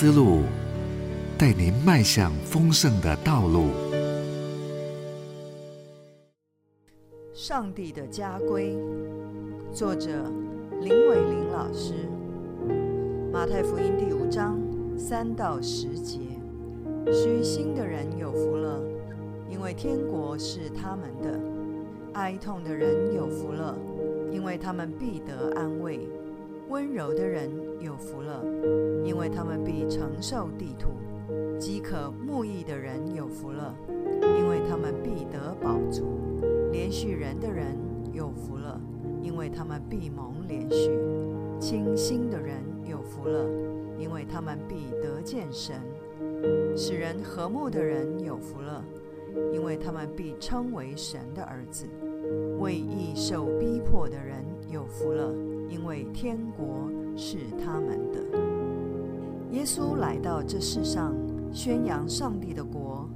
[0.00, 0.44] 思路，
[1.36, 3.66] 带您迈向丰盛的道路。
[7.34, 8.74] 上帝的家规，
[9.74, 10.08] 作者
[10.80, 11.92] 林伟林老师。
[13.30, 14.58] 马太福音第五章
[14.96, 16.18] 三到十节：
[17.12, 18.80] 虚心的人有福了，
[19.50, 21.38] 因为天国是他们的；
[22.14, 23.76] 哀痛的人有福了，
[24.32, 25.98] 因为他们必得安慰；
[26.70, 28.44] 温柔的人有福了，
[29.04, 30.90] 因为他们必承受地土；
[31.58, 33.74] 饥渴慕义的人有福了，
[34.38, 36.04] 因为他们必得饱足；
[36.70, 37.76] 连续人的人
[38.12, 38.80] 有福了，
[39.20, 40.92] 因为他们必蒙连续；
[41.58, 42.58] 清心的人。
[42.86, 43.46] 有福了，
[43.96, 45.76] 因为他们必得见神；
[46.76, 48.84] 使人和睦的人有福了，
[49.52, 51.86] 因为他们必称为神的儿子；
[52.58, 55.34] 为义受逼迫的人有福了，
[55.68, 58.20] 因为天国是他们的。
[59.50, 61.12] 耶稣来到这世上，
[61.52, 63.08] 宣扬上帝的国，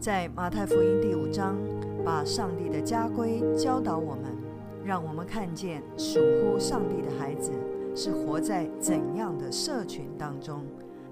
[0.00, 1.56] 在马太福音第五章，
[2.02, 4.34] 把上帝的家规教导我们，
[4.82, 7.52] 让我们看见属乎上帝的孩子。
[7.96, 10.64] 是活在怎样的社群当中？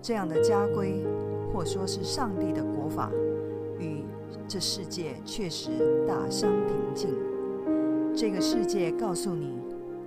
[0.00, 1.02] 这样的家规，
[1.52, 3.10] 或说是上帝的国法，
[3.80, 4.04] 与
[4.46, 5.70] 这世界确实
[6.06, 7.10] 大相庭径。
[8.14, 9.58] 这个世界告诉你，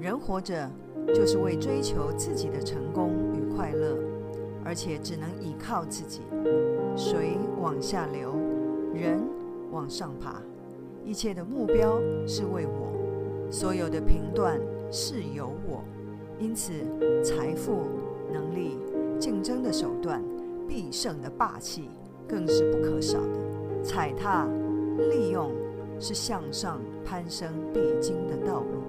[0.01, 0.67] 人活着
[1.13, 3.95] 就是为追求自己的成功与快乐，
[4.65, 6.21] 而且只能依靠自己。
[6.97, 8.33] 水往下流，
[8.95, 9.21] 人
[9.71, 10.41] 往上爬，
[11.05, 15.83] 一切的目标是为我，所有的评断是由我。
[16.39, 16.73] 因此，
[17.23, 17.83] 财富、
[18.33, 18.79] 能力、
[19.19, 20.19] 竞争的手段、
[20.67, 21.91] 必胜的霸气，
[22.27, 23.83] 更是不可少的。
[23.83, 24.47] 踩踏、
[24.97, 25.51] 利用，
[25.99, 28.81] 是向上攀升必经的道路。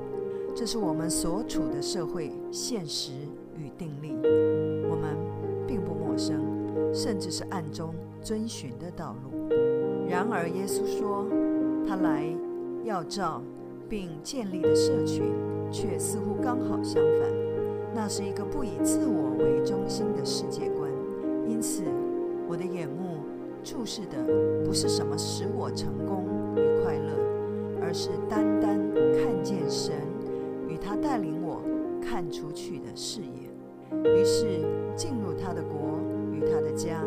[0.63, 3.11] 这是我们所处的社会现实
[3.59, 4.15] 与定力，
[4.89, 5.17] 我们
[5.67, 6.41] 并不陌生，
[6.95, 9.53] 甚至是暗中遵循的道路。
[10.09, 11.27] 然而，耶稣说，
[11.85, 12.25] 他来
[12.85, 13.43] 要照
[13.89, 15.25] 并建立的社群，
[15.73, 17.29] 却似乎刚好相反。
[17.93, 20.89] 那是一个不以自我为中心的世界观，
[21.49, 21.83] 因此，
[22.47, 23.17] 我的眼目
[23.65, 24.17] 注视的
[24.65, 29.93] 不是什么使我成功与快乐，而是单单看见神
[31.03, 31.61] 带领我
[32.01, 33.51] 看出去的视野。
[34.05, 34.65] 于是，
[34.97, 35.99] 进入他的国
[36.33, 37.03] 与他的家，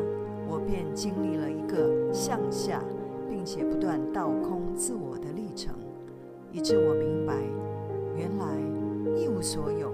[0.47, 2.84] 我便经历了一个向下
[3.29, 5.73] 并且不断倒空自我的历程，
[6.51, 7.41] 以致我明白，
[8.16, 9.91] 原来一无所有。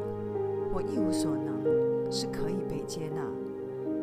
[0.73, 3.22] 或一无所能是可以被接纳，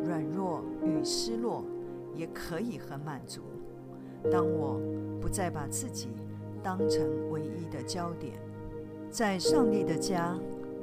[0.05, 1.65] 软弱与失落
[2.13, 3.41] 也可以很满足。
[4.31, 4.79] 当我
[5.19, 6.09] 不再把自己
[6.61, 8.33] 当成唯一的焦点，
[9.11, 10.37] 在上帝的家，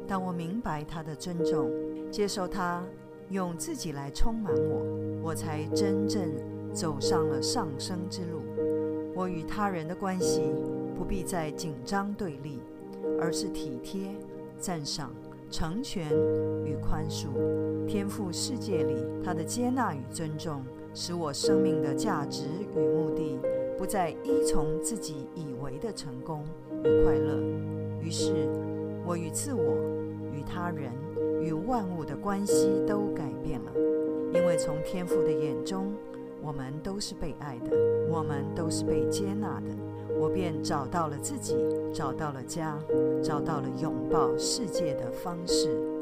[0.06, 1.70] 当我明白他的尊重，
[2.10, 2.84] 接受他
[3.30, 4.82] 用自己来充满我，
[5.22, 6.28] 我才真正
[6.72, 8.42] 走上了上升之路。
[9.14, 10.42] 我与他人的关系
[10.96, 12.58] 不必再紧张对立，
[13.20, 14.10] 而是体贴
[14.58, 15.10] 赞赏。
[15.48, 16.10] 成全
[16.64, 17.28] 与宽恕，
[17.86, 20.60] 天赋世界里他的接纳与尊重，
[20.92, 23.38] 使我生命的价值与目的
[23.78, 26.44] 不再依从自己以为的成功
[26.82, 27.75] 与快乐。
[28.00, 28.48] 于是，
[29.04, 29.76] 我与自我、
[30.32, 30.92] 与他人、
[31.42, 33.72] 与万物的关系都改变了。
[34.32, 35.92] 因为从天父的眼中，
[36.42, 37.76] 我们都是被爱的，
[38.10, 39.70] 我们都是被接纳的。
[40.18, 41.56] 我便找到了自己，
[41.92, 42.78] 找到了家，
[43.22, 45.95] 找到了拥抱世界的方式。